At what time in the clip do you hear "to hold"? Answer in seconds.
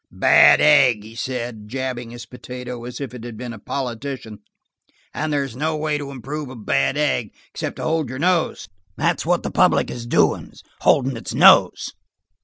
7.75-8.09